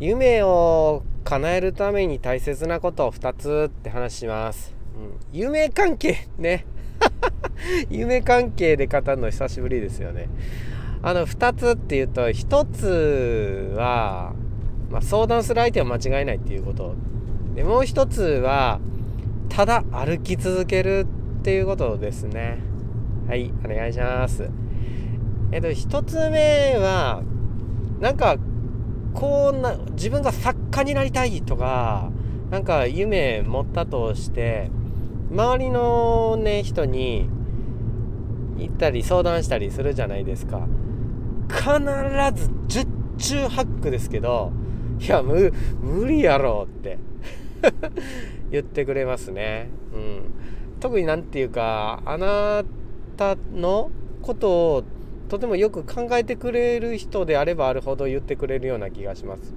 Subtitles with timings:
[0.00, 6.64] 夢を叶えるために大切なことを2つって話します、うん、夢関係ね。
[7.90, 10.28] 夢関係で語るの久しぶりですよね。
[11.02, 14.32] あの2つっていうと1つは、
[14.90, 16.94] まあ、相談する相手は間違いないっていうこと。
[17.54, 18.80] でもう1つは
[19.48, 21.06] ただ歩き続ける
[21.40, 22.58] っていうことですね。
[23.26, 24.48] はいお願いします。
[25.50, 27.22] えっと1つ目は
[28.00, 28.36] なんか
[29.14, 32.10] こうな自分が作家になりたいとか
[32.50, 34.70] なんか夢持ったとして
[35.30, 37.28] 周りのね人に
[38.58, 40.66] 行ったり相談したりするじゃないですか。
[41.48, 42.84] 必ず十
[43.18, 44.52] 中八九ですけど
[45.00, 45.52] いや無
[46.06, 46.98] 理やろって
[48.50, 52.64] 言ってくれますね、うん、特に何て言うかあな
[53.16, 53.90] たの
[54.22, 54.84] ことを
[55.28, 59.54] とてもよく考えてくれる人であればあるほど言ってくれるような気がします。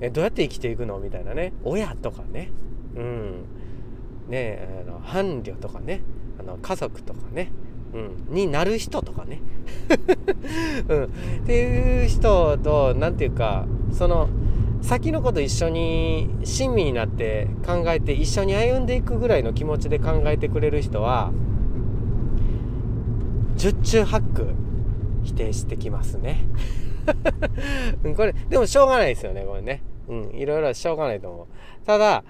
[0.00, 0.98] えどうやって生きていくの？
[0.98, 1.52] みたいなね。
[1.64, 2.50] 親とかね。
[2.96, 3.44] うん。
[4.28, 6.02] ねあの伴侶とかね。
[6.38, 7.50] あの家族とかね、
[7.94, 9.40] うん、になる人とかね、
[10.88, 11.08] うん、っ
[11.46, 14.28] ていう人と何て言うかその
[14.82, 21.32] 先のこと一緒に親身になって考えて一緒に歩んでいくぐらいの気持ちで考えてくれる人は
[23.56, 24.65] 十中八九
[25.26, 26.44] 否定してきますね。
[28.16, 29.82] これでもしょうがないですよねこれね。
[30.08, 31.46] うんいろいろしょうがないと思う。
[31.86, 32.24] ただ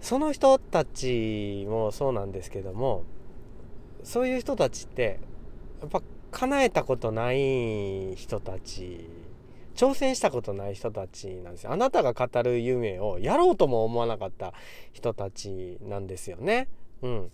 [0.00, 3.04] その人たちもそうなんですけども
[4.02, 5.20] そういう人たちって
[5.80, 9.06] やっぱ叶えたことない人たち
[9.74, 11.72] 挑戦したことない人たちなんですよ。
[11.72, 14.52] あなたが語る夢をやろうとも思わなかった
[14.92, 16.68] 人たちなんですよね。
[17.02, 17.30] うん。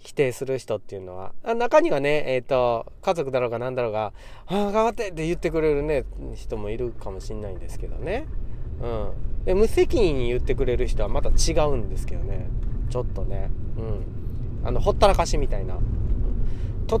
[0.00, 4.12] 否定する人っていうのは中にはねえっ、ー、と家族だろうが何だろうが
[4.48, 8.26] 「ああ頑張って!」って言ってくれるね人もいるかもしんないんですけどね。
[8.82, 9.44] うん。
[9.44, 12.48] で無責任に言ってくれる人はまた違うんですけどね。
[12.88, 13.50] ちょっとね。
[13.78, 14.66] うん。
[14.66, 15.78] あのほったらかしみたいな。
[16.86, 17.00] とっ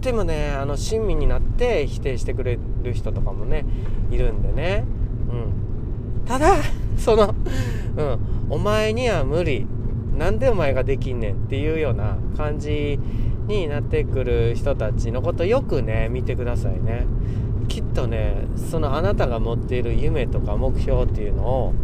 [0.00, 3.64] てもねあの親身になって否定してくれる人とかもね
[4.10, 4.84] いるんでね。
[5.30, 6.24] うん。
[6.26, 6.56] ただ
[6.96, 7.34] その
[7.96, 8.18] うん。
[8.50, 9.66] お前には無理。
[10.18, 12.98] なんでお前ができんねんっていうような感じ
[13.46, 17.06] になってくる人たちのことよくね見てくださいね。
[17.68, 18.34] きっとね
[18.70, 21.74] そのあなたが持っている夢とか目標っていうのを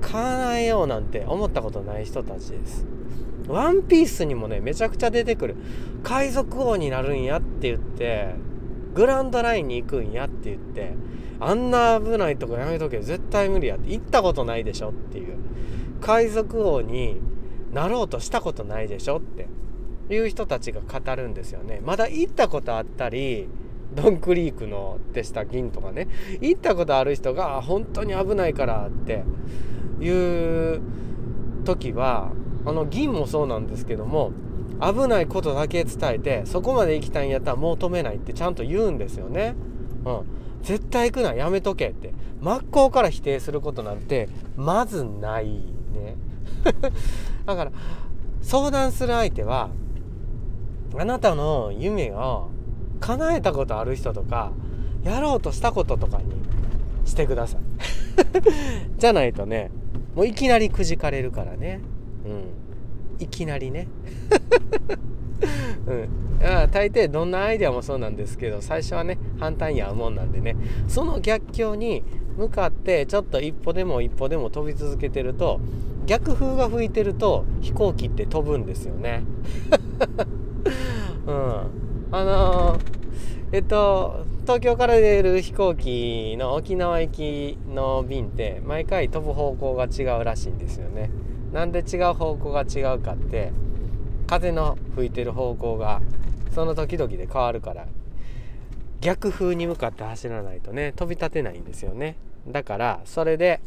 [0.00, 2.84] 叶えようなんて思ったことない人たちです。
[3.48, 5.56] ワンピースにもねめちゃくちゃ出てくる。
[6.02, 8.34] 海賊王になるんやって言って
[8.94, 10.94] グランドラインに行くんやって言って
[11.38, 15.36] あんな危ないとこやめとけ絶対無理やって行ったことないでしょっていう。
[16.02, 17.20] 海賊王に
[17.72, 19.48] なろうとしたことないでしょって
[20.12, 21.80] いう人たちが語るんですよね。
[21.82, 23.48] まだ行ったことあったり
[23.94, 26.08] ドンクリークのでした銀とかね
[26.40, 29.24] 行ったことある人が本当に危ないからって
[30.00, 30.80] いう
[31.64, 32.32] 時は
[32.66, 34.32] あの銀もそうなんですけども
[34.80, 39.54] 危ないことだけ伝えてそこまで行きたいんやったらもう止めないってちゃんと言うんですよね。
[40.04, 40.22] うん、
[40.62, 45.62] 絶対行くなやめとけって真っ向から否定することなんてまずない
[47.46, 47.72] だから
[48.42, 49.70] 相談する相手は
[50.96, 52.50] あなたの夢を
[53.00, 54.52] 叶えたことある人とか
[55.02, 56.24] やろうとしたこととかに
[57.04, 57.60] してください。
[58.98, 59.70] じゃないとね
[60.14, 61.80] もういきなりくじかれるからね。
[62.24, 63.24] うん。
[63.24, 63.88] いきなりね。
[65.86, 66.08] うん。
[66.70, 70.56] 大抵どんなアイデアもそうなんですけど最初はね反対に合うもんなんでね。
[70.88, 72.02] その逆境に
[72.36, 75.60] 向かってちょっと一歩でも一歩でも飛び続けてると
[76.06, 79.22] 逆風が吹いてると飛行機って飛ぶんですよね。
[81.26, 81.34] うん、
[82.10, 82.80] あのー、
[83.52, 91.10] えっと東京から出る飛行機の沖縄行きの便って毎回飛ぶ方向が違うらしいんですよね。
[91.52, 93.52] なんで違う方向が違うかって
[94.26, 96.00] 風の吹いてる方向が
[96.50, 97.86] その時々で変わるから
[99.02, 102.16] 逆風に向かって走らないとね飛び立てないんですよね
[102.48, 103.60] だからそれで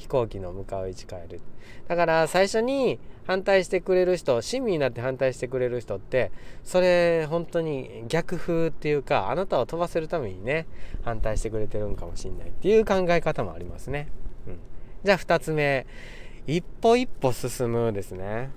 [0.00, 1.40] 飛行機の向かう位置変える。
[1.86, 6.32] だから最初に反対してくれる人親身になって反対してくれる人って
[6.64, 10.66] それ本当に逆風っていうかあなたを飛ばせるためにね
[11.04, 14.08] 反対してくれてるんかもしんないっていう考え方もありますね、
[14.48, 14.58] うん、
[15.04, 15.86] じゃあ2つ目
[16.46, 18.50] 一歩一歩進むですね。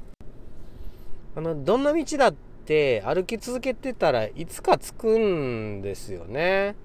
[1.36, 2.34] あのどんな道だっ
[2.66, 6.76] て歩き続けてたらいつか着くんですよね。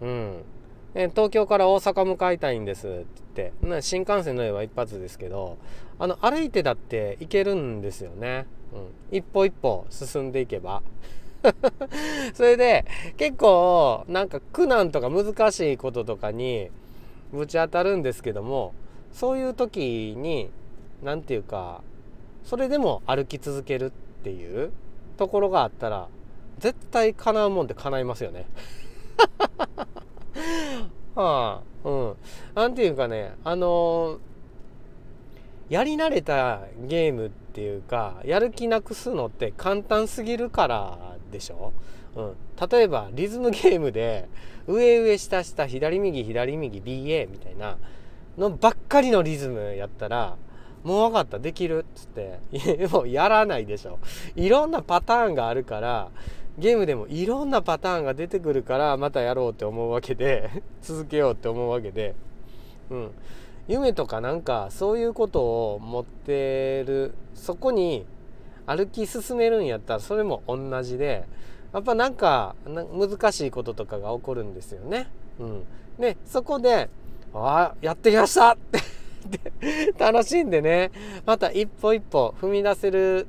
[0.00, 0.44] うん。
[0.94, 3.22] 東京から大阪向かいたいんですって。
[3.34, 5.58] 言って新幹線の上は一発ですけど
[5.98, 8.46] あの歩いてだって行けるんですよね、
[9.10, 10.82] うん、一歩一歩進んでいけば。
[12.34, 12.84] それで
[13.16, 16.70] 結構なんか苦難とか難しいこととかに
[17.32, 18.74] ぶち当たるんですけども
[19.12, 20.50] そういう時に
[21.02, 21.82] 何て言うか
[22.44, 23.90] それでも歩き続けるっ
[24.22, 24.70] ていう
[25.16, 26.06] ところがあったら
[26.60, 28.46] 絶対叶うもんって叶いますよね。
[31.14, 32.16] はあ、うん。
[32.54, 34.18] なんていうかね、あのー、
[35.68, 40.98] やり慣れたゲームっていうか、やる気なくすのって簡単すぎるから
[41.30, 41.72] でしょ？
[42.16, 42.34] うん。
[42.70, 44.28] 例えば、リズムゲームで、
[44.66, 47.78] 上上下下、左右左右 BA みたいな
[48.38, 50.36] のばっかりのリズムやったら、
[50.84, 51.38] もう分かった。
[51.38, 51.80] できる。
[51.80, 52.88] っつって。
[52.88, 53.98] もうやらないでしょ。
[54.34, 56.10] いろんなパターンがあるから
[56.58, 60.50] ゲームでもいろんなパターンが出てくるからまたやろうって思うわけで
[60.82, 62.14] 続けようって思うわけで
[62.90, 63.10] うん
[63.68, 68.04] 夢とかなんかそういうことを持ってるそこに
[68.66, 71.24] 歩き進めるんやったらそれも同じで
[71.72, 75.08] やっぱなんか難しいこととかが起こるんですよね。
[75.40, 75.64] うん、
[75.98, 76.90] でそこで
[77.32, 78.52] 「あやってきました!
[78.54, 78.56] 」っ
[79.30, 80.90] て楽しんでね
[81.24, 83.26] また一歩一歩踏み出せる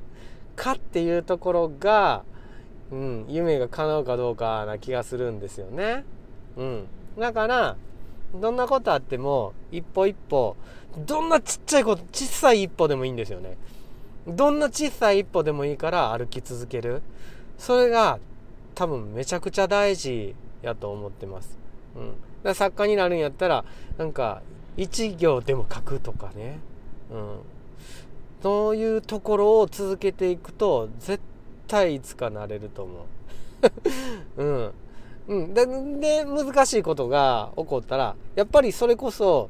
[0.56, 2.24] かっていうところが、
[2.92, 6.06] うん、夢が叶うかどうかな気がするんですよね。
[6.58, 6.88] うん、
[7.18, 7.76] だから
[8.36, 10.56] どんなことあっても一歩一歩
[10.98, 13.58] どんなちっちゃいこと小さい一歩でもいいんですよね。
[14.28, 17.02] どんな小さい一歩でもいいから歩き続ける
[17.58, 18.20] それが
[18.76, 21.58] 多分めちゃくちゃ大事やと思ってます。
[21.96, 22.14] うん、
[22.44, 23.66] だ作家になるんやったら
[23.98, 24.42] なんか
[24.78, 26.60] 1行でも書くとかね、
[27.12, 27.40] うん、
[28.42, 31.22] そういうところを続けていくと絶
[31.68, 33.06] 対いつかなれると思
[34.38, 34.38] う。
[34.38, 34.74] うん。
[35.26, 39.50] うん、でで難しいことが起こったらやっぱりそれこそ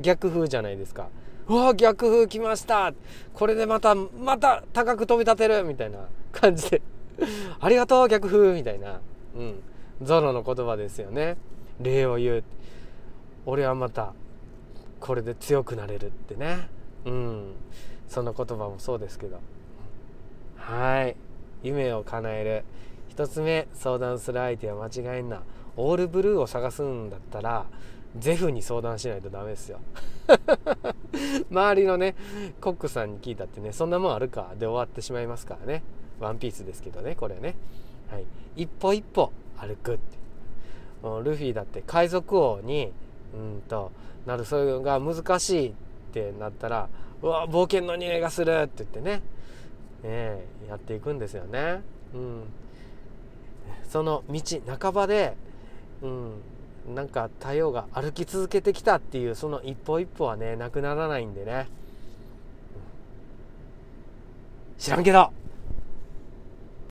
[0.00, 1.08] 逆風じゃないですか。
[1.48, 2.94] うわ逆風来ました。
[3.34, 5.64] これでまたまた高く飛び立てる。
[5.64, 5.98] みたいな
[6.32, 6.82] 感じで。
[7.60, 8.54] ありがとう逆風。
[8.54, 9.00] みたいな、
[9.36, 9.62] うん、
[10.00, 11.36] ゾロの言葉ですよね。
[11.80, 12.44] 礼を言う。
[13.44, 14.14] 俺はまた
[15.00, 16.68] これで強くなれるってね。
[17.04, 17.54] うん。
[18.08, 19.40] その言葉もそうですけど。
[20.56, 21.16] はい。
[21.62, 22.64] 夢を叶える。
[23.16, 25.42] 1つ目相談する相手は間違いんな。
[25.76, 27.64] オールブルーを探すんだったら
[28.18, 29.80] ゼフに相談しないとダメですよ。
[31.50, 32.14] 周りのね
[32.60, 34.52] コックさんに聞いたってねそんなもんあるか。
[34.58, 35.82] で終わってしまいますからね。
[36.20, 37.54] ワンピースですけどねこれね、
[38.10, 38.24] はい、
[38.56, 40.22] 一歩一歩歩くって。
[41.24, 42.92] ルフィだって海賊王に
[43.34, 43.90] うんと
[44.24, 45.72] なるそれが難しいっ
[46.12, 46.88] てなったら
[47.22, 49.22] うわ冒険の匂いがするって言ってね。
[50.02, 51.82] ねやっていくんですよね。
[52.14, 52.42] うん、
[53.88, 54.40] その道
[54.78, 55.36] 半ばで、
[56.02, 61.68] うん、なんか太陽が歩き続けてきたっていうその一歩一歩はねなくならないんでね、
[64.78, 65.41] 知らんけど。